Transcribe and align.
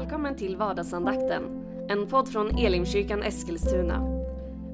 Välkommen 0.00 0.36
till 0.36 0.56
vardagsandakten, 0.56 1.42
en 1.88 2.06
podd 2.06 2.28
från 2.28 2.58
Elimkyrkan 2.58 3.22
Eskilstuna. 3.22 4.22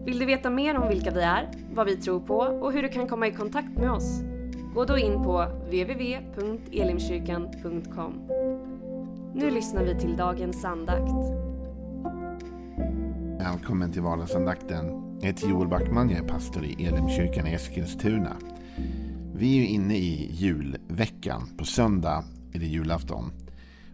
Vill 0.05 0.19
du 0.19 0.27
veta 0.27 0.51
mer 0.51 0.79
om 0.79 0.89
vilka 0.89 1.11
vi 1.11 1.21
är, 1.21 1.51
vad 1.75 1.87
vi 1.87 1.97
tror 1.97 2.21
på 2.21 2.37
och 2.37 2.73
hur 2.73 2.83
du 2.83 2.89
kan 2.89 3.09
komma 3.09 3.27
i 3.27 3.33
kontakt 3.33 3.79
med 3.79 3.91
oss? 3.91 4.21
Gå 4.75 4.85
då 4.85 4.99
in 4.99 5.23
på 5.23 5.47
www.elimkyrkan.com. 5.65 8.13
Nu 9.35 9.51
lyssnar 9.51 9.85
vi 9.85 10.01
till 10.01 10.17
dagens 10.17 10.65
andakt. 10.65 11.13
Välkommen 13.39 13.93
till 13.93 14.03
vardagsandakten. 14.03 15.03
Jag 15.21 15.27
heter 15.27 15.49
Joel 15.49 15.69
Backman, 15.69 16.11
jag 16.11 16.19
är 16.19 16.29
pastor 16.29 16.65
i 16.65 16.87
Elimkyrkan 16.87 17.47
i 17.47 17.53
Eskilstuna. 17.53 18.37
Vi 19.35 19.57
är 19.57 19.61
ju 19.61 19.67
inne 19.67 19.97
i 19.97 20.31
julveckan. 20.33 21.49
På 21.59 21.65
söndag 21.65 22.25
är 22.53 22.59
det 22.59 22.67
julafton. 22.67 23.31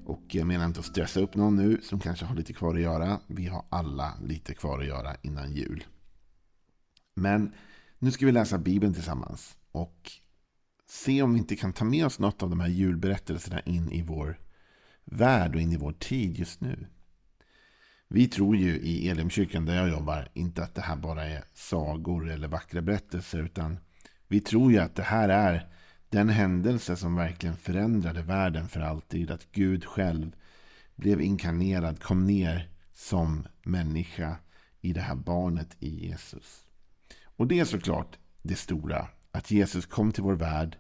Och 0.05 0.23
jag 0.27 0.47
menar 0.47 0.67
inte 0.67 0.81
att 0.81 0.87
stressa 0.87 1.21
upp 1.21 1.35
någon 1.35 1.57
nu 1.57 1.81
som 1.83 2.01
kanske 2.01 2.25
har 2.25 2.37
lite 2.37 2.53
kvar 2.53 2.75
att 2.75 2.81
göra. 2.81 3.21
Vi 3.27 3.47
har 3.47 3.65
alla 3.69 4.15
lite 4.23 4.55
kvar 4.55 4.81
att 4.81 4.87
göra 4.87 5.17
innan 5.23 5.53
jul. 5.53 5.85
Men 7.15 7.55
nu 7.99 8.11
ska 8.11 8.27
vi 8.27 8.33
läsa 8.33 8.59
Bibeln 8.59 8.95
tillsammans. 8.95 9.57
Och 9.73 10.13
se 10.89 11.23
om 11.23 11.33
vi 11.33 11.39
inte 11.39 11.57
kan 11.57 11.73
ta 11.73 11.85
med 11.85 12.07
oss 12.07 12.19
något 12.19 12.43
av 12.43 12.51
de 12.51 12.61
här 12.61 12.69
julberättelserna 12.69 13.61
in 13.61 13.93
i 13.93 14.03
vår 14.03 14.39
värld 15.05 15.55
och 15.55 15.61
in 15.61 15.73
i 15.73 15.77
vår 15.77 15.93
tid 15.93 16.39
just 16.39 16.61
nu. 16.61 16.87
Vi 18.09 18.29
tror 18.29 18.57
ju 18.57 18.77
i 18.77 19.09
Elimkyrkan 19.09 19.67
där 19.67 19.75
jag 19.75 19.89
jobbar 19.89 20.29
inte 20.35 20.63
att 20.63 20.75
det 20.75 20.81
här 20.81 20.97
bara 20.97 21.25
är 21.25 21.45
sagor 21.55 22.31
eller 22.31 22.49
vackra 22.49 22.83
berättelser. 22.83 23.39
Utan 23.39 23.79
vi 24.29 24.41
tror 24.41 24.73
ju 24.73 24.79
att 24.79 24.95
det 24.95 25.03
här 25.03 25.29
är 25.29 25.69
den 26.13 26.29
händelse 26.29 26.97
som 26.97 27.15
verkligen 27.15 27.57
förändrade 27.57 28.23
världen 28.23 28.69
för 28.69 28.81
alltid. 28.81 29.31
Att 29.31 29.53
Gud 29.53 29.85
själv 29.85 30.37
blev 30.97 31.21
inkarnerad, 31.21 32.03
kom 32.03 32.27
ner 32.27 32.71
som 32.95 33.47
människa 33.63 34.37
i 34.81 34.93
det 34.93 35.01
här 35.01 35.15
barnet 35.15 35.77
i 35.79 36.07
Jesus. 36.09 36.65
Och 37.37 37.47
det 37.47 37.61
är 37.61 37.65
såklart 37.65 38.19
det 38.43 38.55
stora. 38.55 39.09
Att 39.33 39.51
Jesus 39.51 39.87
kom 39.87 40.13
till 40.13 40.23
vår 40.23 40.35
värld. 40.35 40.77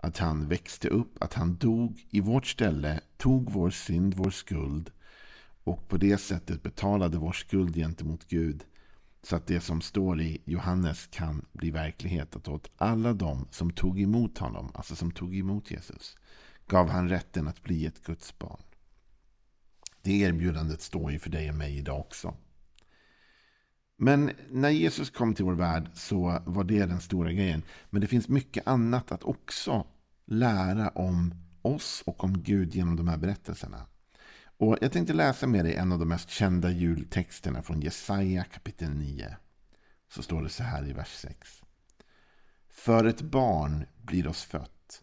Att 0.00 0.18
han 0.18 0.48
växte 0.48 0.88
upp, 0.88 1.22
att 1.22 1.34
han 1.34 1.56
dog 1.56 2.06
i 2.10 2.20
vårt 2.20 2.46
ställe, 2.46 3.00
tog 3.16 3.52
vår 3.52 3.70
synd, 3.70 4.14
vår 4.14 4.30
skuld 4.30 4.90
och 5.64 5.88
på 5.88 5.96
det 5.96 6.18
sättet 6.18 6.62
betalade 6.62 7.18
vår 7.18 7.32
skuld 7.32 7.74
gentemot 7.74 8.28
Gud. 8.28 8.64
Så 9.28 9.36
att 9.36 9.46
det 9.46 9.60
som 9.60 9.80
står 9.80 10.20
i 10.20 10.42
Johannes 10.44 11.06
kan 11.06 11.46
bli 11.52 11.70
verklighet. 11.70 12.36
Att 12.36 12.48
åt 12.48 12.70
alla 12.76 13.12
de 13.12 13.48
som 13.50 13.70
tog 13.70 14.00
emot 14.00 14.38
honom, 14.38 14.70
alltså 14.74 14.96
som 14.96 15.10
tog 15.10 15.36
emot 15.36 15.70
Jesus, 15.70 16.16
gav 16.66 16.88
han 16.88 17.08
rätten 17.08 17.48
att 17.48 17.62
bli 17.62 17.86
ett 17.86 18.04
Guds 18.04 18.38
barn. 18.38 18.60
Det 20.02 20.20
erbjudandet 20.20 20.82
står 20.82 21.12
ju 21.12 21.18
för 21.18 21.30
dig 21.30 21.48
och 21.48 21.54
mig 21.54 21.78
idag 21.78 22.00
också. 22.00 22.34
Men 23.96 24.30
när 24.50 24.70
Jesus 24.70 25.10
kom 25.10 25.34
till 25.34 25.44
vår 25.44 25.54
värld 25.54 25.90
så 25.94 26.42
var 26.46 26.64
det 26.64 26.86
den 26.86 27.00
stora 27.00 27.32
grejen. 27.32 27.62
Men 27.90 28.00
det 28.00 28.06
finns 28.06 28.28
mycket 28.28 28.66
annat 28.66 29.12
att 29.12 29.24
också 29.24 29.86
lära 30.26 30.88
om 30.88 31.34
oss 31.62 32.02
och 32.06 32.24
om 32.24 32.42
Gud 32.42 32.74
genom 32.74 32.96
de 32.96 33.08
här 33.08 33.18
berättelserna. 33.18 33.86
Och 34.60 34.78
jag 34.80 34.92
tänkte 34.92 35.12
läsa 35.12 35.46
med 35.46 35.64
dig 35.64 35.74
en 35.74 35.92
av 35.92 35.98
de 35.98 36.08
mest 36.08 36.30
kända 36.30 36.70
jultexterna 36.70 37.62
från 37.62 37.80
Jesaja 37.80 38.44
kapitel 38.44 38.90
9. 38.90 39.36
Så 40.08 40.22
står 40.22 40.42
det 40.42 40.48
så 40.48 40.62
här 40.62 40.88
i 40.88 40.92
vers 40.92 41.14
6. 41.14 41.62
För 42.68 43.04
ett 43.04 43.20
barn 43.20 43.86
blir 44.02 44.26
oss 44.26 44.44
fött, 44.44 45.02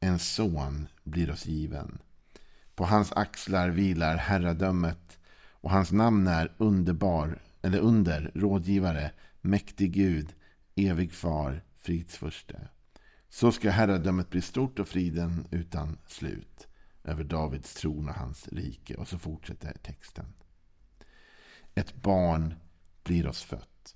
en 0.00 0.18
son 0.18 0.88
blir 1.04 1.30
oss 1.30 1.46
given. 1.46 1.98
På 2.74 2.84
hans 2.84 3.12
axlar 3.12 3.68
vilar 3.68 4.16
herradömet 4.16 5.18
och 5.50 5.70
hans 5.70 5.92
namn 5.92 6.26
är 6.26 6.52
underbar, 6.58 7.38
eller 7.62 7.78
under, 7.78 8.30
rådgivare, 8.34 9.10
mäktig 9.40 9.92
Gud, 9.92 10.34
evig 10.74 11.12
far, 11.12 11.64
fridsförste. 11.76 12.68
Så 13.28 13.52
ska 13.52 13.70
herradömet 13.70 14.30
bli 14.30 14.42
stort 14.42 14.78
och 14.78 14.88
friden 14.88 15.46
utan 15.50 15.98
slut 16.06 16.68
över 17.06 17.24
Davids 17.24 17.74
tron 17.74 18.08
och 18.08 18.14
hans 18.14 18.48
rike. 18.48 18.94
Och 18.94 19.08
så 19.08 19.18
fortsätter 19.18 19.72
texten. 19.82 20.26
Ett 21.74 21.94
barn 21.94 22.54
blir 23.04 23.26
oss 23.26 23.42
fött. 23.42 23.94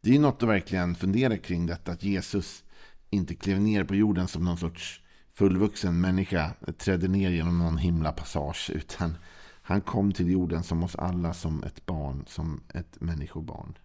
Det 0.00 0.14
är 0.14 0.18
något 0.18 0.42
att 0.42 0.48
verkligen 0.48 0.94
fundera 0.94 1.38
kring 1.38 1.66
detta. 1.66 1.92
Att 1.92 2.02
Jesus 2.02 2.64
inte 3.10 3.34
klev 3.34 3.60
ner 3.60 3.84
på 3.84 3.94
jorden 3.94 4.28
som 4.28 4.44
någon 4.44 4.58
sorts 4.58 5.02
fullvuxen 5.32 6.00
människa. 6.00 6.54
Trädde 6.78 7.08
ner 7.08 7.30
genom 7.30 7.58
någon 7.58 7.78
himla 7.78 8.12
passage. 8.12 8.70
Utan 8.74 9.16
han 9.62 9.80
kom 9.80 10.12
till 10.12 10.30
jorden 10.30 10.62
som 10.62 10.82
oss 10.82 10.96
alla 10.96 11.34
som 11.34 11.64
ett 11.64 11.86
barn. 11.86 12.24
Som 12.26 12.62
ett 12.74 13.00
människobarn. 13.00 13.78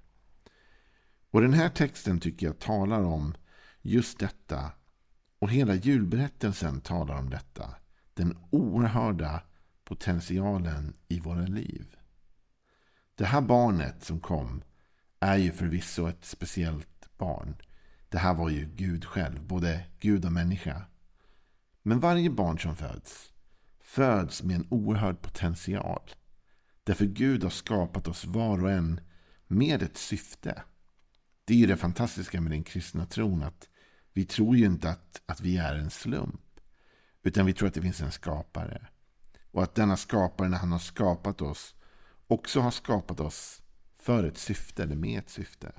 Och 1.32 1.42
den 1.42 1.54
här 1.54 1.70
texten 1.70 2.20
tycker 2.20 2.46
jag 2.46 2.60
talar 2.60 3.04
om 3.04 3.34
just 3.82 4.20
detta. 4.20 4.72
Och 5.40 5.50
hela 5.50 5.76
julberättelsen 5.76 6.82
talar 6.82 7.16
om 7.16 7.30
detta 7.30 7.76
den 8.14 8.38
oerhörda 8.50 9.44
potentialen 9.84 10.94
i 11.08 11.20
våra 11.20 11.46
liv. 11.46 11.96
Det 13.16 13.26
här 13.26 13.42
barnet 13.42 14.04
som 14.04 14.20
kom 14.20 14.64
är 15.20 15.38
ju 15.38 15.52
förvisso 15.52 16.08
ett 16.08 16.26
speciellt 16.26 17.18
barn. 17.18 17.56
Det 18.10 18.18
här 18.18 18.34
var 18.34 18.50
ju 18.50 18.66
Gud 18.66 19.06
själv, 19.06 19.44
både 19.44 19.86
Gud 20.00 20.26
och 20.26 20.32
människa. 20.32 20.86
Men 21.82 22.00
varje 22.00 22.30
barn 22.30 22.60
som 22.60 22.76
föds 22.76 23.32
föds 23.92 24.44
med 24.44 24.56
en 24.56 24.68
oerhörd 24.70 25.22
potential. 25.22 26.02
Därför 26.84 27.06
Gud 27.06 27.44
har 27.44 27.50
skapat 27.50 28.08
oss 28.08 28.26
var 28.26 28.64
och 28.64 28.72
en 28.72 29.02
med 29.48 29.84
ett 29.84 29.98
syfte. 29.98 30.64
Det 31.46 31.54
är 31.54 31.58
ju 31.58 31.66
det 31.66 31.78
fantastiska 31.78 32.42
med 32.42 32.52
den 32.52 32.64
kristna 32.64 33.06
tron. 33.06 33.44
att 33.44 33.70
Vi 34.14 34.26
tror 34.26 34.58
ju 34.58 34.66
inte 34.66 34.90
att, 34.90 35.22
att 35.26 35.42
vi 35.42 35.58
är 35.58 35.76
en 35.76 35.90
slump. 35.90 36.51
Utan 37.24 37.46
vi 37.46 37.54
tror 37.54 37.68
att 37.68 37.74
det 37.74 37.82
finns 37.82 38.02
en 38.02 38.12
skapare. 38.12 38.88
Och 39.52 39.64
att 39.64 39.76
denna 39.76 39.98
skapare 39.98 40.50
när 40.50 40.58
han 40.58 40.72
har 40.72 40.80
skapat 40.80 41.42
oss 41.42 41.76
också 42.28 42.60
har 42.60 42.72
skapat 42.72 43.20
oss 43.20 43.62
för 43.96 44.24
ett 44.24 44.38
syfte 44.38 44.84
eller 44.84 44.96
med 44.96 45.20
ett 45.20 45.30
syfte. 45.30 45.72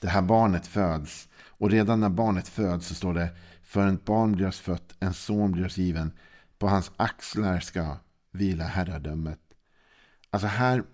Det 0.00 0.08
här 0.08 0.22
barnet 0.22 0.66
föds 0.66 1.28
och 1.34 1.70
redan 1.70 2.00
när 2.00 2.08
barnet 2.08 2.48
föds 2.48 2.86
så 2.86 2.94
står 2.94 3.14
det 3.14 3.36
för 3.62 3.86
ett 3.86 4.04
barn 4.04 4.32
blir 4.32 4.46
oss 4.46 4.60
fött, 4.60 4.94
en 5.00 5.14
son 5.14 5.52
blir 5.52 5.66
oss 5.66 5.76
given. 5.76 6.12
På 6.58 6.68
hans 6.68 6.92
axlar 6.96 7.60
ska 7.60 7.96
vila 8.30 8.64
herradömet. 8.64 9.40
Alltså 10.30 10.46
här 10.46 10.84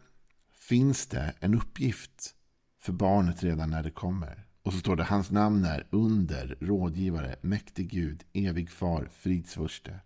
finns 0.54 1.06
det 1.06 1.34
en 1.40 1.54
uppgift 1.54 2.34
för 2.78 2.92
barnet 2.92 3.42
redan 3.42 3.70
när 3.70 3.82
det 3.82 3.90
kommer. 3.90 4.47
Och 4.68 4.74
så 4.74 4.80
står 4.80 4.96
det 4.96 5.04
hans 5.04 5.30
namn 5.30 5.64
är 5.64 5.86
under, 5.90 6.56
rådgivare, 6.60 7.36
mäktig 7.40 7.90
Gud, 7.90 8.24
evig 8.32 8.70
far, 8.70 9.08
fridsförste. 9.12 10.00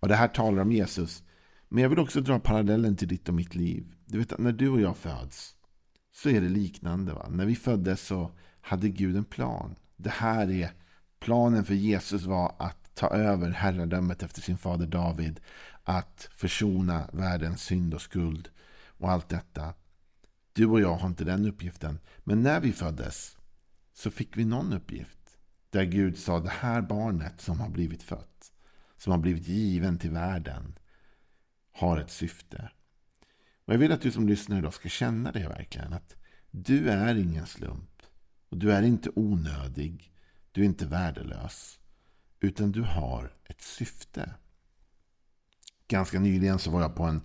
Och 0.00 0.08
det 0.08 0.14
här 0.14 0.28
talar 0.28 0.62
om 0.62 0.72
Jesus. 0.72 1.22
Men 1.68 1.82
jag 1.82 1.90
vill 1.90 1.98
också 1.98 2.20
dra 2.20 2.38
parallellen 2.38 2.96
till 2.96 3.08
ditt 3.08 3.28
och 3.28 3.34
mitt 3.34 3.54
liv. 3.54 3.94
Du 4.06 4.18
vet 4.18 4.32
att 4.32 4.38
när 4.38 4.52
du 4.52 4.68
och 4.68 4.80
jag 4.80 4.96
föds 4.96 5.54
så 6.12 6.28
är 6.28 6.40
det 6.40 6.48
liknande. 6.48 7.12
Va? 7.12 7.28
När 7.30 7.46
vi 7.46 7.54
föddes 7.54 8.06
så 8.06 8.30
hade 8.60 8.88
Gud 8.88 9.16
en 9.16 9.24
plan. 9.24 9.74
Det 9.96 10.10
här 10.10 10.50
är 10.50 10.72
planen 11.20 11.64
för 11.64 11.74
Jesus 11.74 12.24
var 12.24 12.54
att 12.58 12.94
ta 12.94 13.08
över 13.08 13.50
herradömet 13.50 14.22
efter 14.22 14.40
sin 14.42 14.58
fader 14.58 14.86
David. 14.86 15.40
Att 15.84 16.28
försona 16.32 17.10
världens 17.12 17.62
synd 17.62 17.94
och 17.94 18.02
skuld 18.02 18.48
och 18.86 19.10
allt 19.10 19.28
detta. 19.28 19.74
Du 20.52 20.66
och 20.66 20.80
jag 20.80 20.94
har 20.94 21.08
inte 21.08 21.24
den 21.24 21.46
uppgiften. 21.46 21.98
Men 22.24 22.42
när 22.42 22.60
vi 22.60 22.72
föddes 22.72 23.36
så 23.92 24.10
fick 24.10 24.36
vi 24.36 24.44
någon 24.44 24.72
uppgift. 24.72 25.38
Där 25.70 25.84
Gud 25.84 26.18
sa 26.18 26.40
det 26.40 26.50
här 26.50 26.82
barnet 26.82 27.40
som 27.40 27.60
har 27.60 27.68
blivit 27.68 28.02
fött, 28.02 28.52
som 28.96 29.10
har 29.10 29.18
blivit 29.18 29.48
given 29.48 29.98
till 29.98 30.10
världen, 30.10 30.78
har 31.72 31.98
ett 31.98 32.10
syfte. 32.10 32.70
Och 33.64 33.74
Jag 33.74 33.78
vill 33.78 33.92
att 33.92 34.02
du 34.02 34.12
som 34.12 34.28
lyssnar 34.28 34.58
idag 34.58 34.74
ska 34.74 34.88
känna 34.88 35.32
det 35.32 35.48
verkligen. 35.48 35.92
Att 35.92 36.16
du 36.50 36.90
är 36.90 37.14
ingen 37.14 37.46
slump. 37.46 38.02
Och 38.48 38.56
du 38.56 38.72
är 38.72 38.82
inte 38.82 39.10
onödig. 39.14 40.12
Du 40.52 40.60
är 40.60 40.64
inte 40.64 40.86
värdelös. 40.86 41.78
Utan 42.40 42.72
du 42.72 42.82
har 42.82 43.32
ett 43.44 43.60
syfte. 43.60 44.34
Ganska 45.88 46.20
nyligen 46.20 46.58
så 46.58 46.70
var 46.70 46.80
jag 46.80 46.96
på 46.96 47.02
en 47.02 47.22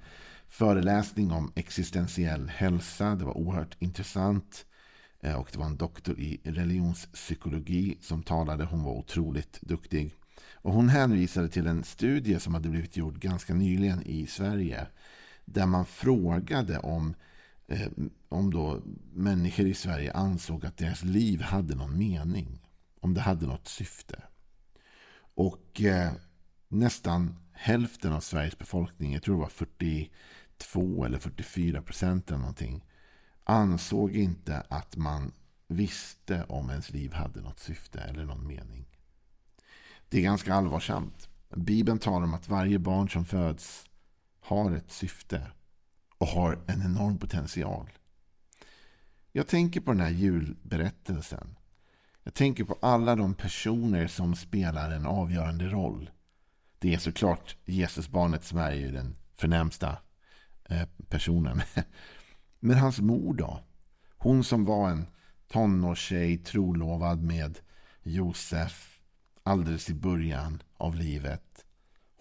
föreläsning 0.47 1.31
om 1.31 1.51
existentiell 1.55 2.49
hälsa. 2.49 3.15
Det 3.15 3.25
var 3.25 3.37
oerhört 3.37 3.75
intressant. 3.79 4.65
Eh, 5.25 5.35
och 5.35 5.49
det 5.51 5.57
var 5.57 5.65
en 5.65 5.77
doktor 5.77 6.19
i 6.19 6.41
religionspsykologi 6.43 7.97
som 8.01 8.23
talade. 8.23 8.63
Hon 8.63 8.83
var 8.83 8.91
otroligt 8.91 9.61
duktig. 9.61 10.13
Och 10.53 10.73
hon 10.73 10.89
hänvisade 10.89 11.49
till 11.49 11.67
en 11.67 11.83
studie 11.83 12.39
som 12.39 12.53
hade 12.53 12.69
blivit 12.69 12.97
gjord 12.97 13.19
ganska 13.19 13.53
nyligen 13.53 14.03
i 14.03 14.27
Sverige. 14.27 14.87
Där 15.45 15.65
man 15.65 15.85
frågade 15.85 16.79
om, 16.79 17.15
eh, 17.67 17.87
om 18.29 18.51
då 18.51 18.81
människor 19.13 19.65
i 19.67 19.73
Sverige 19.73 20.13
ansåg 20.13 20.65
att 20.65 20.77
deras 20.77 21.03
liv 21.03 21.41
hade 21.41 21.75
någon 21.75 21.97
mening. 21.97 22.61
Om 22.99 23.13
det 23.13 23.21
hade 23.21 23.45
något 23.45 23.67
syfte. 23.67 24.23
Och 25.35 25.81
eh, 25.81 26.11
nästan 26.67 27.35
hälften 27.51 28.13
av 28.13 28.19
Sveriges 28.19 28.57
befolkning, 28.57 29.13
jag 29.13 29.23
tror 29.23 29.35
det 29.35 29.41
var 29.41 29.49
42 29.49 31.05
eller 31.05 31.19
44 31.19 31.81
procent 31.81 32.29
eller 32.29 32.39
någonting, 32.39 32.83
ansåg 33.45 34.15
inte 34.15 34.63
att 34.69 34.95
man 34.95 35.31
visste 35.67 36.43
om 36.43 36.69
ens 36.69 36.91
liv 36.91 37.13
hade 37.13 37.41
något 37.41 37.59
syfte 37.59 37.99
eller 37.99 38.25
någon 38.25 38.47
mening. 38.47 38.85
Det 40.09 40.17
är 40.17 40.21
ganska 40.21 40.53
allvarsamt. 40.53 41.29
Bibeln 41.49 41.99
talar 41.99 42.23
om 42.23 42.33
att 42.33 42.49
varje 42.49 42.79
barn 42.79 43.09
som 43.09 43.25
föds 43.25 43.85
har 44.39 44.71
ett 44.71 44.91
syfte 44.91 45.51
och 46.17 46.27
har 46.27 46.59
en 46.67 46.81
enorm 46.81 47.17
potential. 47.17 47.89
Jag 49.31 49.47
tänker 49.47 49.81
på 49.81 49.91
den 49.91 50.01
här 50.01 50.09
julberättelsen. 50.09 51.55
Jag 52.23 52.33
tänker 52.33 52.63
på 52.63 52.77
alla 52.81 53.15
de 53.15 53.33
personer 53.33 54.07
som 54.07 54.35
spelar 54.35 54.91
en 54.91 55.05
avgörande 55.05 55.67
roll. 55.67 56.09
Det 56.79 56.93
är 56.93 56.97
såklart 56.97 57.55
Jesusbarnet 57.65 58.43
som 58.43 58.57
är 58.57 58.71
ju 58.71 58.91
den 58.91 59.15
förnämsta 59.33 59.97
eh, 60.69 60.87
personen. 61.09 61.61
Men 62.65 62.77
hans 62.77 63.01
mor 63.01 63.33
då? 63.33 63.59
Hon 64.17 64.43
som 64.43 64.65
var 64.65 64.89
en 64.89 65.07
tonårstjej 65.51 66.37
trolovad 66.37 67.23
med 67.23 67.59
Josef 68.03 68.99
alldeles 69.43 69.89
i 69.89 69.93
början 69.93 70.63
av 70.77 70.95
livet. 70.95 71.65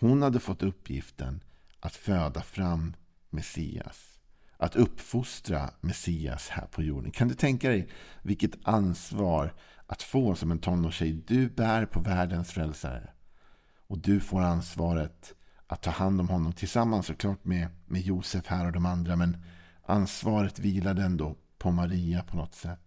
Hon 0.01 0.23
hade 0.23 0.41
fått 0.41 0.63
uppgiften 0.63 1.41
att 1.81 1.95
föda 1.95 2.43
fram 2.43 2.97
Messias. 3.31 4.19
Att 4.57 4.77
uppfostra 4.77 5.71
Messias 5.81 6.49
här 6.49 6.67
på 6.67 6.83
jorden. 6.83 7.11
Kan 7.11 7.29
du 7.29 7.35
tänka 7.35 7.69
dig 7.69 7.89
vilket 8.23 8.69
ansvar 8.69 9.55
att 9.87 10.03
få 10.03 10.35
som 10.35 10.51
en 10.51 10.59
tonårstjej? 10.59 11.13
Du 11.13 11.49
bär 11.49 11.87
på 11.87 12.01
världens 12.01 12.51
frälsare. 12.51 13.11
Och 13.87 13.99
du 13.99 14.21
får 14.21 14.41
ansvaret 14.41 15.35
att 15.67 15.83
ta 15.83 15.91
hand 15.91 16.21
om 16.21 16.29
honom 16.29 16.53
tillsammans 16.53 17.07
såklart 17.07 17.45
med, 17.45 17.69
med 17.87 18.01
Josef 18.01 18.47
här 18.47 18.67
och 18.67 18.73
de 18.73 18.87
andra. 18.87 19.17
Men 19.17 19.37
ansvaret 19.87 20.59
vilade 20.59 21.03
ändå 21.03 21.37
på 21.59 21.71
Maria 21.71 22.23
på 22.23 22.37
något 22.37 22.55
sätt. 22.55 22.81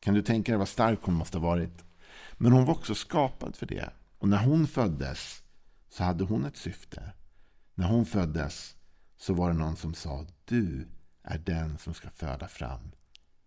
Kan 0.00 0.14
du 0.14 0.22
tänka 0.22 0.52
dig 0.52 0.58
vad 0.58 0.68
stark 0.68 0.98
hon 1.02 1.14
måste 1.14 1.38
ha 1.38 1.46
varit? 1.46 1.84
Men 2.32 2.52
hon 2.52 2.64
var 2.64 2.74
också 2.74 2.94
skapad 2.94 3.56
för 3.56 3.66
det. 3.66 3.90
Och 4.18 4.28
när 4.28 4.44
hon 4.44 4.66
föddes 4.66 5.42
så 5.88 6.04
hade 6.04 6.24
hon 6.24 6.44
ett 6.44 6.56
syfte. 6.56 7.12
När 7.74 7.88
hon 7.88 8.06
föddes 8.06 8.76
så 9.16 9.34
var 9.34 9.50
det 9.50 9.58
någon 9.58 9.76
som 9.76 9.94
sa 9.94 10.26
du 10.44 10.88
är 11.22 11.38
den 11.38 11.78
som 11.78 11.94
ska 11.94 12.10
föda 12.10 12.48
fram 12.48 12.92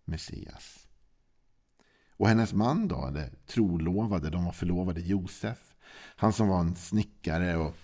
Messias. 0.04 0.88
Och 2.16 2.28
hennes 2.28 2.52
man 2.52 2.88
då, 2.88 3.06
eller 3.06 3.30
trolovade, 3.46 4.30
de 4.30 4.44
var 4.44 4.52
förlovade, 4.52 5.00
Josef. 5.00 5.74
Han 6.16 6.32
som 6.32 6.48
var 6.48 6.60
en 6.60 6.76
snickare 6.76 7.56
och 7.56 7.76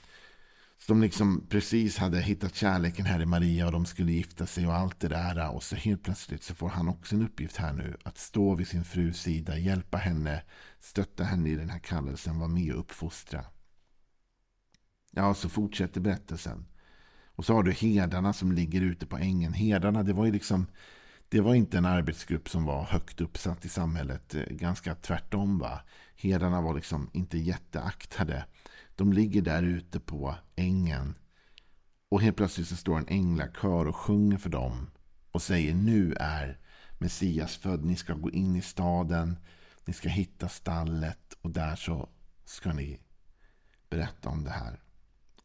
som 0.78 1.00
liksom 1.00 1.46
precis 1.48 1.98
hade 1.98 2.20
hittat 2.20 2.54
kärleken 2.54 3.06
här 3.06 3.20
i 3.20 3.26
Maria 3.26 3.66
och 3.66 3.72
de 3.72 3.86
skulle 3.86 4.12
gifta 4.12 4.46
sig 4.46 4.66
och 4.66 4.74
allt 4.74 5.00
det 5.00 5.08
där. 5.08 5.50
Och 5.54 5.62
så 5.62 5.76
helt 5.76 6.02
plötsligt 6.02 6.42
så 6.42 6.54
får 6.54 6.68
han 6.68 6.88
också 6.88 7.14
en 7.14 7.22
uppgift 7.22 7.56
här 7.56 7.72
nu. 7.72 7.96
Att 8.04 8.18
stå 8.18 8.54
vid 8.54 8.68
sin 8.68 8.84
frus 8.84 9.20
sida, 9.20 9.58
hjälpa 9.58 9.96
henne, 9.96 10.42
stötta 10.80 11.24
henne 11.24 11.48
i 11.48 11.54
den 11.54 11.70
här 11.70 11.78
kallelsen, 11.78 12.38
vara 12.38 12.48
med 12.48 12.72
och 12.72 12.80
uppfostra. 12.80 13.44
Ja, 15.10 15.34
så 15.34 15.48
fortsätter 15.48 16.00
berättelsen. 16.00 16.66
Och 17.34 17.44
så 17.44 17.54
har 17.54 17.62
du 17.62 17.72
herdarna 17.72 18.32
som 18.32 18.52
ligger 18.52 18.80
ute 18.80 19.06
på 19.06 19.16
ängen. 19.16 19.52
Herdarna, 19.52 20.02
det 20.02 20.12
var 20.12 20.24
ju 20.24 20.32
liksom 20.32 20.66
det 21.28 21.40
var 21.40 21.54
inte 21.54 21.78
en 21.78 21.84
arbetsgrupp 21.84 22.48
som 22.48 22.64
var 22.64 22.84
högt 22.84 23.20
uppsatt 23.20 23.64
i 23.64 23.68
samhället. 23.68 24.34
Eh, 24.34 24.42
ganska 24.50 24.94
tvärtom. 24.94 25.58
va. 25.58 25.80
Herdarna 26.16 26.60
var 26.60 26.74
liksom 26.74 27.10
inte 27.12 27.38
jätteaktade. 27.38 28.44
De 28.98 29.12
ligger 29.12 29.42
där 29.42 29.62
ute 29.62 30.00
på 30.00 30.34
ängen. 30.56 31.14
Och 32.08 32.22
helt 32.22 32.36
plötsligt 32.36 32.68
så 32.68 32.76
står 32.76 32.98
en 32.98 33.08
änglakör 33.08 33.86
och 33.86 33.96
sjunger 33.96 34.38
för 34.38 34.50
dem. 34.50 34.90
Och 35.32 35.42
säger 35.42 35.74
nu 35.74 36.14
är 36.20 36.58
Messias 36.98 37.56
född. 37.56 37.84
Ni 37.84 37.96
ska 37.96 38.14
gå 38.14 38.30
in 38.30 38.56
i 38.56 38.62
staden. 38.62 39.36
Ni 39.84 39.92
ska 39.92 40.08
hitta 40.08 40.48
stallet. 40.48 41.38
Och 41.42 41.50
där 41.50 41.76
så 41.76 42.08
ska 42.44 42.72
ni 42.72 43.00
berätta 43.90 44.28
om 44.28 44.44
det 44.44 44.50
här. 44.50 44.80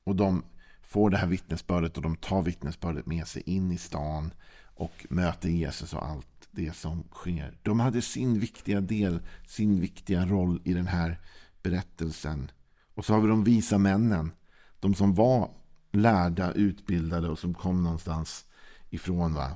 Och 0.04 0.16
de 0.16 0.46
får 0.82 1.10
det 1.10 1.18
här 1.18 1.28
vittnesbördet 1.28 1.98
och 1.98 2.04
de 2.04 2.16
tar 2.16 2.42
vittnesbördet 2.42 3.06
med 3.06 3.28
sig 3.28 3.42
in 3.46 3.72
i 3.72 3.78
stan. 3.78 4.34
Och 4.64 5.06
möter 5.10 5.50
Jesus 5.50 5.94
och 5.94 6.06
allt 6.06 6.48
det 6.52 6.76
som 6.76 7.04
sker. 7.12 7.58
De 7.62 7.80
hade 7.80 8.02
sin 8.02 8.40
viktiga 8.40 8.82
del, 8.82 9.22
sin 9.48 9.80
viktiga 9.80 10.26
roll 10.26 10.62
i 10.66 10.74
den 10.74 10.88
här 10.88 11.20
berättelsen. 11.64 12.52
Och 12.94 13.06
så 13.06 13.14
har 13.14 13.22
vi 13.22 13.28
de 13.28 13.44
visa 13.44 13.78
männen. 13.78 14.32
De 14.80 14.96
som 14.96 15.14
var 15.14 15.52
lärda, 15.92 16.52
utbildade 16.52 17.30
och 17.30 17.40
som 17.40 17.54
kom 17.54 17.84
någonstans 17.84 18.46
ifrån. 18.90 19.34
Va? 19.34 19.52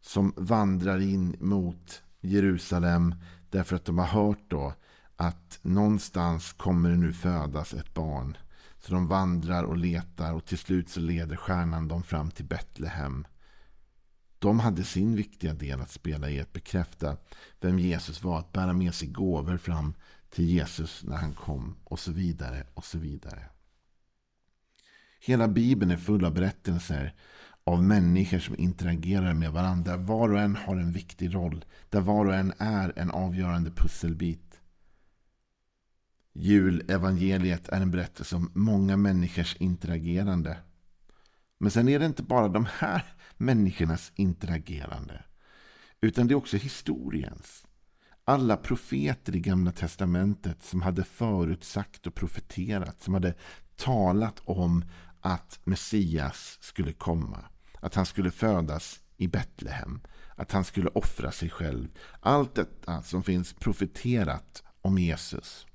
Som 0.00 0.32
vandrar 0.36 1.00
in 1.00 1.36
mot 1.40 2.02
Jerusalem 2.20 3.14
därför 3.50 3.76
att 3.76 3.84
de 3.84 3.98
har 3.98 4.06
hört 4.06 4.44
då 4.48 4.74
att 5.16 5.58
någonstans 5.62 6.52
kommer 6.52 6.90
det 6.90 6.96
nu 6.96 7.12
födas 7.12 7.74
ett 7.74 7.94
barn. 7.94 8.36
Så 8.78 8.94
de 8.94 9.06
vandrar 9.06 9.62
och 9.62 9.76
letar 9.76 10.32
och 10.32 10.44
till 10.44 10.58
slut 10.58 10.88
så 10.88 11.00
leder 11.00 11.36
stjärnan 11.36 11.88
dem 11.88 12.02
fram 12.02 12.30
till 12.30 12.44
Betlehem. 12.44 13.26
De 14.38 14.60
hade 14.60 14.84
sin 14.84 15.16
viktiga 15.16 15.54
del 15.54 15.80
att 15.80 15.90
spela 15.90 16.30
i 16.30 16.40
att 16.40 16.52
bekräfta 16.52 17.16
vem 17.60 17.78
Jesus 17.78 18.22
var. 18.22 18.38
Att 18.38 18.52
bära 18.52 18.72
med 18.72 18.94
sig 18.94 19.08
gåvor 19.08 19.56
fram 19.56 19.94
till 20.32 20.44
Jesus 20.44 21.04
när 21.04 21.16
han 21.16 21.34
kom 21.34 21.76
och 21.84 21.98
så 21.98 22.12
vidare 22.12 22.66
och 22.74 22.84
så 22.84 22.98
vidare. 22.98 23.44
Hela 25.20 25.48
Bibeln 25.48 25.90
är 25.90 25.96
full 25.96 26.24
av 26.24 26.34
berättelser 26.34 27.14
av 27.64 27.82
människor 27.82 28.38
som 28.38 28.58
interagerar 28.58 29.34
med 29.34 29.52
varandra. 29.52 29.96
Var 29.96 30.32
och 30.32 30.40
en 30.40 30.56
har 30.56 30.76
en 30.76 30.92
viktig 30.92 31.34
roll. 31.34 31.64
Där 31.88 32.00
var 32.00 32.26
och 32.26 32.34
en 32.34 32.52
är 32.58 32.92
en 32.96 33.10
avgörande 33.10 33.70
pusselbit. 33.70 34.60
Julevangeliet 36.32 37.68
är 37.68 37.80
en 37.80 37.90
berättelse 37.90 38.36
om 38.36 38.50
många 38.54 38.96
människors 38.96 39.56
interagerande. 39.56 40.58
Men 41.58 41.70
sen 41.70 41.88
är 41.88 41.98
det 41.98 42.06
inte 42.06 42.22
bara 42.22 42.48
de 42.48 42.66
här 42.78 43.04
människornas 43.36 44.12
interagerande. 44.14 45.24
Utan 46.00 46.26
det 46.26 46.34
är 46.34 46.36
också 46.36 46.56
historiens 46.56 47.66
alla 48.24 48.56
profeter 48.56 49.36
i 49.36 49.40
Gamla 49.40 49.72
Testamentet 49.72 50.62
som 50.62 50.82
hade 50.82 51.04
förutsagt 51.04 52.06
och 52.06 52.14
profeterat, 52.14 53.02
som 53.02 53.14
hade 53.14 53.34
talat 53.76 54.42
om 54.44 54.84
att 55.20 55.60
Messias 55.64 56.58
skulle 56.60 56.92
komma. 56.92 57.44
Att 57.80 57.94
han 57.94 58.06
skulle 58.06 58.30
födas 58.30 59.00
i 59.16 59.28
Betlehem. 59.28 60.00
Att 60.36 60.52
han 60.52 60.64
skulle 60.64 60.88
offra 60.88 61.32
sig 61.32 61.50
själv. 61.50 61.88
Allt 62.20 62.54
detta 62.54 63.02
som 63.02 63.22
finns 63.22 63.52
profeterat 63.52 64.62
om 64.82 64.98
Jesus. 64.98 65.66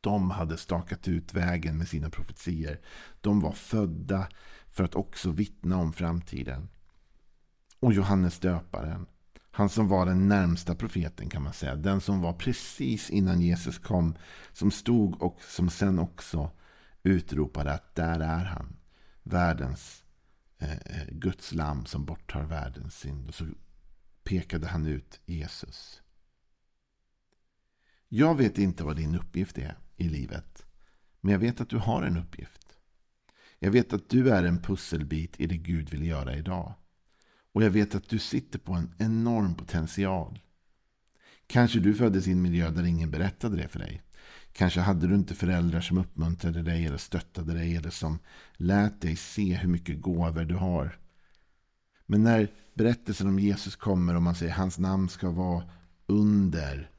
De 0.00 0.30
hade 0.30 0.56
stakat 0.56 1.08
ut 1.08 1.34
vägen 1.34 1.78
med 1.78 1.88
sina 1.88 2.10
profetier. 2.10 2.80
De 3.20 3.40
var 3.40 3.52
födda 3.52 4.28
för 4.70 4.84
att 4.84 4.94
också 4.94 5.30
vittna 5.30 5.76
om 5.76 5.92
framtiden. 5.92 6.68
Och 7.80 7.92
Johannes 7.92 8.38
döparen 8.38 9.06
han 9.50 9.68
som 9.68 9.88
var 9.88 10.06
den 10.06 10.28
närmsta 10.28 10.74
profeten 10.74 11.28
kan 11.28 11.42
man 11.42 11.52
säga. 11.52 11.76
Den 11.76 12.00
som 12.00 12.20
var 12.20 12.32
precis 12.32 13.10
innan 13.10 13.40
Jesus 13.40 13.78
kom. 13.78 14.14
Som 14.52 14.70
stod 14.70 15.22
och 15.22 15.42
som 15.42 15.70
sen 15.70 15.98
också 15.98 16.50
utropade 17.02 17.72
att 17.72 17.94
där 17.94 18.20
är 18.20 18.44
han. 18.44 18.76
Världens 19.22 20.04
eh, 20.58 20.72
eh, 20.72 21.06
Guds 21.08 21.52
lam 21.52 21.86
som 21.86 22.04
borttar 22.04 22.44
världens 22.44 22.98
synd. 22.98 23.28
Och 23.28 23.34
så 23.34 23.46
pekade 24.24 24.66
han 24.66 24.86
ut 24.86 25.20
Jesus. 25.26 26.02
Jag 28.08 28.34
vet 28.34 28.58
inte 28.58 28.84
vad 28.84 28.96
din 28.96 29.14
uppgift 29.14 29.58
är 29.58 29.78
i 29.96 30.08
livet. 30.08 30.66
Men 31.20 31.32
jag 31.32 31.38
vet 31.38 31.60
att 31.60 31.70
du 31.70 31.78
har 31.78 32.02
en 32.02 32.16
uppgift. 32.16 32.76
Jag 33.58 33.70
vet 33.70 33.92
att 33.92 34.08
du 34.08 34.30
är 34.30 34.44
en 34.44 34.62
pusselbit 34.62 35.40
i 35.40 35.46
det 35.46 35.56
Gud 35.56 35.90
vill 35.90 36.06
göra 36.06 36.36
idag. 36.36 36.74
Och 37.52 37.62
jag 37.62 37.70
vet 37.70 37.94
att 37.94 38.08
du 38.08 38.18
sitter 38.18 38.58
på 38.58 38.72
en 38.72 38.94
enorm 38.98 39.54
potential. 39.54 40.40
Kanske 41.46 41.80
du 41.80 41.94
föddes 41.94 42.28
i 42.28 42.32
en 42.32 42.42
miljö 42.42 42.70
där 42.70 42.84
ingen 42.84 43.10
berättade 43.10 43.56
det 43.56 43.68
för 43.68 43.78
dig. 43.78 44.02
Kanske 44.52 44.80
hade 44.80 45.06
du 45.06 45.14
inte 45.14 45.34
föräldrar 45.34 45.80
som 45.80 45.98
uppmuntrade 45.98 46.62
dig 46.62 46.86
eller 46.86 46.96
stöttade 46.96 47.52
dig 47.52 47.76
eller 47.76 47.90
som 47.90 48.18
lät 48.52 49.00
dig 49.00 49.16
se 49.16 49.54
hur 49.54 49.68
mycket 49.68 50.00
gåvor 50.00 50.44
du 50.44 50.54
har. 50.54 50.98
Men 52.06 52.22
när 52.22 52.52
berättelsen 52.74 53.28
om 53.28 53.38
Jesus 53.38 53.76
kommer 53.76 54.14
och 54.14 54.22
man 54.22 54.34
säger 54.34 54.52
hans 54.52 54.78
namn 54.78 55.08
ska 55.08 55.30
vara 55.30 55.70
under, 56.06 56.90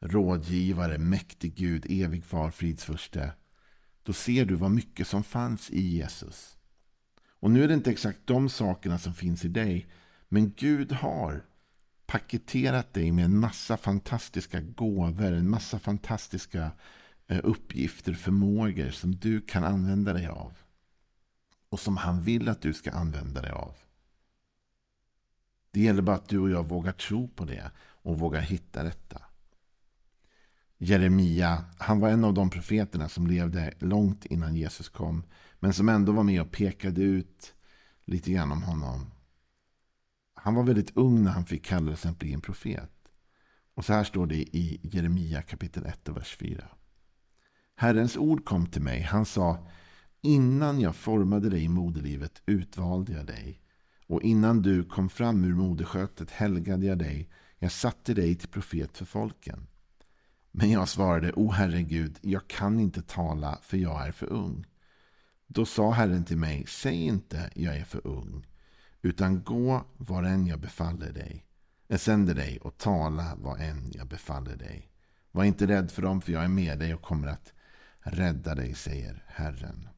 rådgivare, 0.00 0.98
mäktig 0.98 1.54
Gud, 1.54 1.86
evig 1.88 2.24
far, 2.24 2.50
fridsförste. 2.50 3.32
Då 4.02 4.12
ser 4.12 4.44
du 4.44 4.54
vad 4.54 4.70
mycket 4.70 5.08
som 5.08 5.24
fanns 5.24 5.70
i 5.70 5.80
Jesus. 5.80 6.53
Och 7.44 7.50
nu 7.50 7.64
är 7.64 7.68
det 7.68 7.74
inte 7.74 7.90
exakt 7.90 8.18
de 8.24 8.48
sakerna 8.48 8.98
som 8.98 9.14
finns 9.14 9.44
i 9.44 9.48
dig. 9.48 9.86
Men 10.28 10.52
Gud 10.56 10.92
har 10.92 11.44
paketerat 12.06 12.94
dig 12.94 13.12
med 13.12 13.24
en 13.24 13.38
massa 13.38 13.76
fantastiska 13.76 14.60
gåvor. 14.60 15.32
En 15.32 15.50
massa 15.50 15.78
fantastiska 15.78 16.70
eh, 17.26 17.40
uppgifter, 17.44 18.12
förmågor 18.12 18.90
som 18.90 19.16
du 19.16 19.40
kan 19.40 19.64
använda 19.64 20.12
dig 20.12 20.26
av. 20.26 20.52
Och 21.68 21.80
som 21.80 21.96
han 21.96 22.22
vill 22.22 22.48
att 22.48 22.62
du 22.62 22.72
ska 22.74 22.90
använda 22.90 23.42
dig 23.42 23.50
av. 23.50 23.76
Det 25.70 25.80
gäller 25.80 26.02
bara 26.02 26.16
att 26.16 26.28
du 26.28 26.38
och 26.38 26.50
jag 26.50 26.68
vågar 26.68 26.92
tro 26.92 27.28
på 27.28 27.44
det 27.44 27.70
och 27.78 28.18
vågar 28.18 28.40
hitta 28.40 28.82
detta. 28.82 29.22
Jeremia, 30.78 31.64
han 31.78 32.00
var 32.00 32.08
en 32.08 32.24
av 32.24 32.34
de 32.34 32.50
profeterna 32.50 33.08
som 33.08 33.26
levde 33.26 33.74
långt 33.78 34.26
innan 34.26 34.56
Jesus 34.56 34.88
kom. 34.88 35.22
Men 35.64 35.72
som 35.72 35.88
ändå 35.88 36.12
var 36.12 36.22
med 36.22 36.40
och 36.40 36.50
pekade 36.50 37.02
ut 37.02 37.54
lite 38.04 38.32
grann 38.32 38.52
om 38.52 38.62
honom. 38.62 39.10
Han 40.34 40.54
var 40.54 40.62
väldigt 40.62 40.96
ung 40.96 41.22
när 41.22 41.30
han 41.30 41.44
fick 41.44 41.64
kallelsen 41.64 42.10
att 42.10 42.18
bli 42.18 42.32
en 42.32 42.40
profet. 42.40 42.92
Och 43.74 43.84
så 43.84 43.92
här 43.92 44.04
står 44.04 44.26
det 44.26 44.34
i 44.34 44.80
Jeremia 44.82 45.42
kapitel 45.42 45.86
1 45.86 46.08
och 46.08 46.16
vers 46.16 46.36
4. 46.36 46.68
Herrens 47.74 48.16
ord 48.16 48.44
kom 48.44 48.66
till 48.66 48.82
mig. 48.82 49.00
Han 49.00 49.24
sa 49.24 49.66
Innan 50.20 50.80
jag 50.80 50.96
formade 50.96 51.50
dig 51.50 51.64
i 51.64 51.68
moderlivet 51.68 52.42
utvalde 52.46 53.12
jag 53.12 53.26
dig. 53.26 53.60
Och 54.06 54.22
innan 54.22 54.62
du 54.62 54.84
kom 54.84 55.08
fram 55.08 55.44
ur 55.44 55.54
moderskötet 55.54 56.30
helgade 56.30 56.86
jag 56.86 56.98
dig. 56.98 57.30
Jag 57.58 57.72
satte 57.72 58.14
dig 58.14 58.34
till 58.34 58.48
profet 58.48 58.96
för 58.98 59.04
folken. 59.04 59.66
Men 60.50 60.70
jag 60.70 60.88
svarade, 60.88 61.32
O 61.32 61.50
Herre 61.50 61.82
Gud, 61.82 62.18
jag 62.20 62.48
kan 62.48 62.80
inte 62.80 63.02
tala 63.02 63.58
för 63.62 63.76
jag 63.76 64.06
är 64.06 64.12
för 64.12 64.32
ung. 64.32 64.66
Då 65.54 65.64
sa 65.64 65.90
Herren 65.90 66.24
till 66.24 66.36
mig, 66.36 66.64
säg 66.68 67.02
inte 67.02 67.50
jag 67.54 67.76
är 67.76 67.84
för 67.84 68.06
ung, 68.06 68.46
utan 69.02 69.42
gå 69.42 69.84
var 69.96 70.22
än 70.22 70.46
jag 70.46 70.60
befaller 70.60 71.12
dig. 71.12 71.46
Jag 71.88 72.00
sänder 72.00 72.34
dig 72.34 72.58
och 72.58 72.78
tala 72.78 73.34
vad 73.36 73.60
än 73.60 73.92
jag 73.94 74.08
befaller 74.08 74.56
dig. 74.56 74.90
Var 75.32 75.44
inte 75.44 75.66
rädd 75.66 75.90
för 75.90 76.02
dem, 76.02 76.20
för 76.20 76.32
jag 76.32 76.44
är 76.44 76.48
med 76.48 76.78
dig 76.78 76.94
och 76.94 77.02
kommer 77.02 77.28
att 77.28 77.52
rädda 78.00 78.54
dig, 78.54 78.74
säger 78.74 79.24
Herren. 79.26 79.88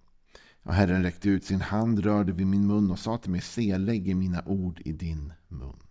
Och 0.63 0.75
Herren 0.75 1.03
räckte 1.03 1.29
ut 1.29 1.45
sin 1.45 1.61
hand, 1.61 1.99
rörde 1.99 2.33
vid 2.33 2.47
min 2.47 2.67
mun 2.67 2.91
och 2.91 2.99
sa 2.99 3.19
till 3.19 3.31
mig, 3.31 3.41
se, 3.41 3.63
jag 3.63 3.81
lägger 3.81 4.15
mina 4.15 4.43
ord 4.47 4.81
i 4.85 4.93
din 4.93 5.33
mun. 5.49 5.83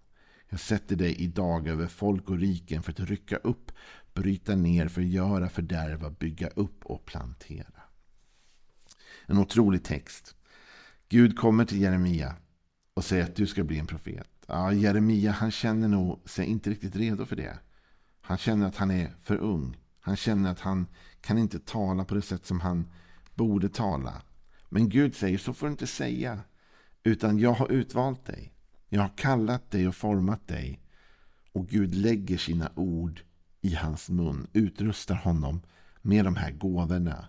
Jag 0.49 0.59
sätter 0.59 0.95
dig 0.95 1.15
idag 1.15 1.67
över 1.67 1.87
folk 1.87 2.29
och 2.29 2.37
riken 2.37 2.83
för 2.83 2.91
att 2.91 2.99
rycka 2.99 3.35
upp, 3.35 3.71
bryta 4.13 4.55
ner, 4.55 4.87
förgöra, 4.87 5.49
fördärva, 5.49 6.09
bygga 6.09 6.47
upp 6.47 6.85
och 6.85 7.05
plantera. 7.05 7.84
En 9.25 9.37
otrolig 9.37 9.83
text. 9.83 10.35
Gud 11.09 11.37
kommer 11.37 11.65
till 11.65 11.81
Jeremia 11.81 12.35
och 12.93 13.05
säger 13.05 13.23
att 13.23 13.35
du 13.35 13.47
ska 13.47 13.63
bli 13.63 13.79
en 13.79 13.87
profet. 13.87 14.29
Ja, 14.47 14.73
Jeremia 14.73 15.31
han 15.31 15.51
känner 15.51 15.87
nog 15.87 16.29
sig 16.29 16.45
inte 16.45 16.69
riktigt 16.69 16.95
redo 16.95 17.25
för 17.25 17.35
det. 17.35 17.59
Han 18.21 18.37
känner 18.37 18.67
att 18.67 18.75
han 18.75 18.91
är 18.91 19.15
för 19.21 19.37
ung. 19.37 19.77
Han 19.99 20.15
känner 20.15 20.51
att 20.51 20.59
han 20.59 20.87
kan 21.21 21.37
inte 21.37 21.59
tala 21.59 22.05
på 22.05 22.15
det 22.15 22.21
sätt 22.21 22.45
som 22.45 22.59
han 22.59 22.87
borde 23.33 23.69
tala. 23.69 24.21
Men 24.69 24.89
Gud 24.89 25.15
säger, 25.15 25.37
så 25.37 25.53
får 25.53 25.67
du 25.67 25.71
inte 25.71 25.87
säga. 25.87 26.39
Utan 27.03 27.39
jag 27.39 27.53
har 27.53 27.71
utvalt 27.71 28.25
dig. 28.25 28.53
Jag 28.89 29.01
har 29.01 29.17
kallat 29.17 29.71
dig 29.71 29.87
och 29.87 29.95
format 29.95 30.47
dig. 30.47 30.81
Och 31.51 31.67
Gud 31.67 31.95
lägger 31.95 32.37
sina 32.37 32.71
ord 32.75 33.21
i 33.61 33.75
hans 33.75 34.09
mun. 34.09 34.47
Utrustar 34.53 35.15
honom 35.15 35.61
med 36.01 36.25
de 36.25 36.35
här 36.35 36.51
gåvorna. 36.51 37.25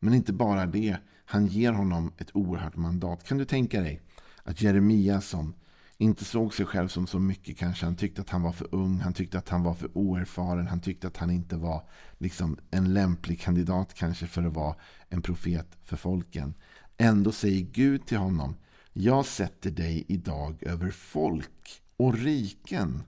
Men 0.00 0.14
inte 0.14 0.32
bara 0.32 0.66
det. 0.66 0.96
Han 1.24 1.46
ger 1.46 1.72
honom 1.72 2.12
ett 2.18 2.30
oerhört 2.36 2.76
mandat. 2.76 3.24
Kan 3.24 3.38
du 3.38 3.44
tänka 3.44 3.80
dig 3.80 4.00
att 4.42 4.62
Jeremia 4.62 5.20
som 5.20 5.54
inte 6.00 6.24
såg 6.24 6.54
sig 6.54 6.66
själv 6.66 6.88
som 6.88 7.06
så 7.06 7.18
mycket 7.18 7.58
kanske. 7.58 7.84
Han 7.84 7.96
tyckte 7.96 8.20
att 8.20 8.30
han 8.30 8.42
var 8.42 8.52
för 8.52 8.74
ung, 8.74 9.00
han 9.00 9.12
tyckte 9.12 9.38
att 9.38 9.48
han 9.48 9.62
var 9.62 9.74
för 9.74 9.90
oerfaren, 9.98 10.66
han 10.66 10.80
tyckte 10.80 11.06
att 11.06 11.16
han 11.16 11.30
inte 11.30 11.56
var 11.56 11.88
liksom 12.18 12.58
en 12.70 12.94
lämplig 12.94 13.40
kandidat 13.40 13.94
kanske 13.94 14.26
för 14.26 14.42
att 14.42 14.54
vara 14.54 14.74
en 15.08 15.22
profet 15.22 15.78
för 15.82 15.96
folken. 15.96 16.54
Ändå 16.96 17.32
säger 17.32 17.60
Gud 17.60 18.06
till 18.06 18.18
honom, 18.18 18.56
jag 18.92 19.26
sätter 19.26 19.70
dig 19.70 20.04
idag 20.08 20.62
över 20.62 20.90
folk 20.90 21.82
och 21.96 22.18
riken 22.18 23.02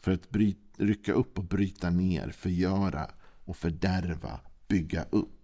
för 0.00 0.12
att 0.12 0.30
bryta, 0.30 0.58
rycka 0.76 1.12
upp 1.12 1.38
och 1.38 1.44
bryta 1.44 1.90
ner, 1.90 2.30
förgöra 2.30 3.10
och 3.44 3.56
fördärva, 3.56 4.40
bygga 4.68 5.04
upp 5.10 5.41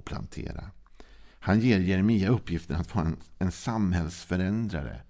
och 0.00 0.06
plantera. 0.06 0.70
Han 1.40 1.60
ger 1.60 1.80
Jeremia 1.80 2.28
uppgiften 2.28 2.76
att 2.76 2.94
vara 2.94 3.06
en, 3.06 3.16
en 3.38 3.52
samhällsförändrare 3.52 5.02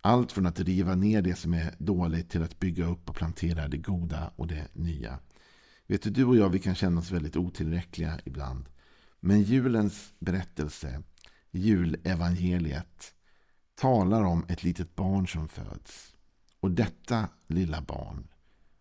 allt 0.00 0.32
från 0.32 0.46
att 0.46 0.60
riva 0.60 0.94
ner 0.94 1.22
det 1.22 1.34
som 1.34 1.54
är 1.54 1.74
dåligt 1.78 2.30
till 2.30 2.42
att 2.42 2.58
bygga 2.58 2.86
upp 2.86 3.08
och 3.08 3.16
plantera 3.16 3.68
det 3.68 3.76
goda 3.76 4.32
och 4.36 4.46
det 4.46 4.68
nya. 4.72 5.18
Vet 5.86 6.02
du, 6.02 6.10
du 6.10 6.24
och 6.24 6.36
jag 6.36 6.48
vi 6.48 6.58
kan 6.58 6.74
känna 6.74 7.00
oss 7.00 7.10
väldigt 7.10 7.36
otillräckliga 7.36 8.20
ibland. 8.24 8.68
Men 9.20 9.42
julens 9.42 10.12
berättelse, 10.18 11.02
julevangeliet, 11.50 13.14
talar 13.74 14.22
om 14.22 14.44
ett 14.48 14.62
litet 14.62 14.94
barn 14.94 15.28
som 15.28 15.48
föds. 15.48 16.14
Och 16.60 16.70
detta 16.70 17.28
lilla 17.46 17.80
barn 17.80 18.28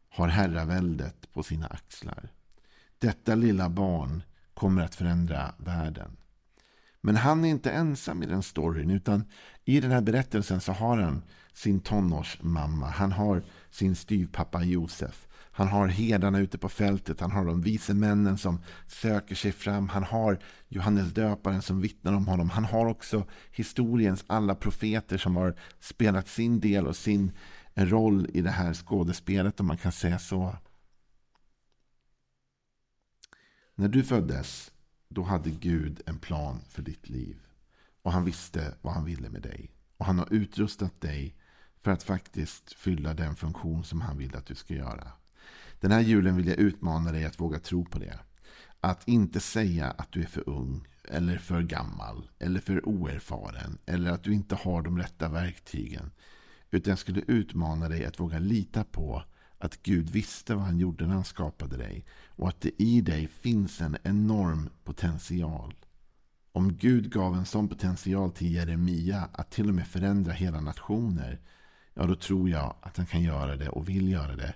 har 0.09 0.27
herraväldet 0.27 1.33
på 1.33 1.43
sina 1.43 1.67
axlar. 1.67 2.31
Detta 2.99 3.35
lilla 3.35 3.69
barn 3.69 4.23
kommer 4.57 4.83
att 4.83 4.95
förändra 4.95 5.55
världen. 5.57 6.17
Men 7.01 7.15
han 7.15 7.45
är 7.45 7.49
inte 7.49 7.71
ensam 7.71 8.23
i 8.23 8.25
den 8.25 8.43
storyn. 8.43 8.91
Utan 8.91 9.25
i 9.65 9.79
den 9.79 9.91
här 9.91 10.01
berättelsen 10.01 10.61
så 10.61 10.71
har 10.71 10.97
han 10.97 11.23
sin 11.53 11.79
tonårsmamma. 11.79 12.89
Han 12.89 13.11
har 13.11 13.43
sin 13.69 13.95
styvpappa 13.95 14.63
Josef. 14.63 15.27
Han 15.51 15.67
har 15.67 15.87
herdarna 15.87 16.39
ute 16.39 16.57
på 16.57 16.69
fältet. 16.69 17.19
Han 17.19 17.31
har 17.31 17.45
de 17.45 17.61
vise 17.61 17.93
männen 17.93 18.37
som 18.37 18.59
söker 18.87 19.35
sig 19.35 19.51
fram. 19.51 19.89
Han 19.89 20.03
har 20.03 20.39
Johannes 20.67 21.13
döparen 21.13 21.61
som 21.61 21.81
vittnar 21.81 22.13
om 22.13 22.27
honom. 22.27 22.49
Han 22.49 22.65
har 22.65 22.85
också 22.85 23.25
historiens 23.51 24.23
alla 24.27 24.55
profeter 24.55 25.17
som 25.17 25.35
har 25.35 25.55
spelat 25.79 26.27
sin 26.27 26.59
del 26.59 26.87
och 26.87 26.95
sin 26.95 27.31
roll 27.75 28.27
i 28.33 28.41
det 28.41 28.51
här 28.51 28.73
skådespelet 28.73 29.59
om 29.59 29.67
man 29.67 29.77
kan 29.77 29.91
säga 29.91 30.19
så. 30.19 30.55
När 33.79 33.87
du 33.87 34.03
föddes 34.03 34.71
då 35.09 35.23
hade 35.23 35.49
Gud 35.49 36.01
en 36.05 36.19
plan 36.19 36.59
för 36.69 36.81
ditt 36.81 37.09
liv. 37.09 37.37
Och 38.01 38.11
han 38.11 38.25
visste 38.25 38.75
vad 38.81 38.93
han 38.93 39.05
ville 39.05 39.29
med 39.29 39.41
dig. 39.41 39.71
Och 39.97 40.05
han 40.05 40.19
har 40.19 40.33
utrustat 40.33 41.01
dig 41.01 41.35
för 41.81 41.91
att 41.91 42.03
faktiskt 42.03 42.73
fylla 42.73 43.13
den 43.13 43.35
funktion 43.35 43.83
som 43.83 44.01
han 44.01 44.17
vill 44.17 44.35
att 44.35 44.45
du 44.45 44.55
ska 44.55 44.73
göra. 44.73 45.11
Den 45.79 45.91
här 45.91 45.99
julen 45.99 46.35
vill 46.35 46.47
jag 46.47 46.57
utmana 46.57 47.11
dig 47.11 47.25
att 47.25 47.39
våga 47.39 47.59
tro 47.59 47.85
på 47.85 47.99
det. 47.99 48.19
Att 48.79 49.07
inte 49.07 49.39
säga 49.39 49.91
att 49.91 50.11
du 50.11 50.21
är 50.21 50.27
för 50.27 50.49
ung, 50.49 50.87
eller 51.03 51.37
för 51.37 51.61
gammal, 51.61 52.29
eller 52.39 52.59
för 52.59 52.87
oerfaren, 52.87 53.77
eller 53.85 54.11
att 54.11 54.23
du 54.23 54.33
inte 54.33 54.55
har 54.55 54.81
de 54.81 54.97
rätta 54.97 55.29
verktygen. 55.29 56.11
Utan 56.71 56.91
jag 56.91 56.99
skulle 56.99 57.21
utmana 57.27 57.89
dig 57.89 58.05
att 58.05 58.19
våga 58.19 58.39
lita 58.39 58.83
på 58.83 59.23
att 59.59 59.83
Gud 59.83 60.09
visste 60.09 60.55
vad 60.55 60.63
han 60.63 60.77
gjorde 60.77 61.07
när 61.07 61.13
han 61.13 61.23
skapade 61.23 61.77
dig 61.77 62.05
och 62.27 62.49
att 62.49 62.61
det 62.61 62.81
i 62.83 63.01
dig 63.01 63.27
finns 63.27 63.81
en 63.81 63.97
enorm 64.03 64.69
potential. 64.83 65.73
Om 66.51 66.73
Gud 66.73 67.11
gav 67.11 67.35
en 67.35 67.45
sån 67.45 67.67
potential 67.69 68.31
till 68.31 68.53
Jeremia 68.53 69.29
att 69.31 69.51
till 69.51 69.69
och 69.69 69.75
med 69.75 69.87
förändra 69.87 70.33
hela 70.33 70.61
nationer, 70.61 71.39
ja 71.93 72.05
då 72.05 72.15
tror 72.15 72.49
jag 72.49 72.75
att 72.81 72.97
han 72.97 73.05
kan 73.05 73.21
göra 73.21 73.55
det 73.55 73.69
och 73.69 73.89
vill 73.89 74.11
göra 74.11 74.35
det 74.35 74.53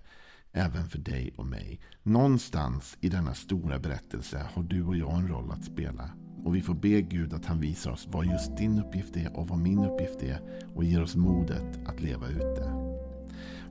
även 0.52 0.90
för 0.90 1.00
dig 1.00 1.34
och 1.38 1.46
mig. 1.46 1.80
Någonstans 2.04 2.98
i 3.02 3.10
denna 3.10 3.34
stora 3.34 3.80
berättelse 3.80 4.46
har 4.54 4.64
du 4.64 4.84
och 4.84 4.98
jag 4.98 5.14
en 5.14 5.28
roll 5.28 5.52
att 5.52 5.66
spela. 5.66 6.10
Och 6.44 6.56
vi 6.56 6.62
får 6.62 6.74
be 6.74 7.02
Gud 7.02 7.34
att 7.34 7.46
han 7.46 7.60
visar 7.60 7.92
oss 7.92 8.08
vad 8.12 8.26
just 8.26 8.58
din 8.58 8.80
uppgift 8.80 9.18
är 9.18 9.38
och 9.38 9.48
vad 9.48 9.60
min 9.60 9.86
uppgift 9.86 10.24
är 10.24 10.40
och 10.76 10.84
ger 10.84 11.02
oss 11.02 11.16
modet 11.16 11.80
att 11.86 12.02
leva 12.02 12.28
ut 12.28 12.56
det. 12.56 12.91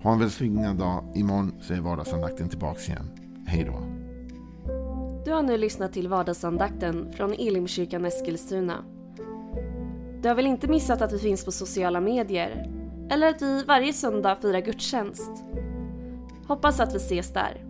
Ha 0.02 0.12
en 0.12 0.18
välsignad 0.18 0.76
dag. 0.76 1.04
Imorgon 1.14 1.52
så 1.60 1.74
är 1.74 1.80
vardagsandakten 1.80 2.48
tillbaka 2.48 2.80
igen. 2.80 3.10
Hej 3.46 3.64
då. 3.64 3.82
Du 5.24 5.32
har 5.32 5.42
nu 5.42 5.58
lyssnat 5.58 5.92
till 5.92 6.08
vardagsandakten 6.08 7.12
från 7.12 7.32
Elimkyrkan 7.32 8.04
Eskilstuna. 8.04 8.84
Du 10.22 10.28
har 10.28 10.34
väl 10.34 10.46
inte 10.46 10.68
missat 10.68 11.02
att 11.02 11.12
vi 11.12 11.18
finns 11.18 11.44
på 11.44 11.52
sociala 11.52 12.00
medier? 12.00 12.70
Eller 13.10 13.28
att 13.28 13.42
vi 13.42 13.64
varje 13.64 13.92
söndag 13.92 14.36
firar 14.36 14.60
gudstjänst? 14.60 15.30
Hoppas 16.46 16.80
att 16.80 16.94
vi 16.94 16.96
ses 16.96 17.32
där. 17.32 17.69